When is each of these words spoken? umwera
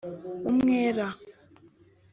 umwera 0.49 1.07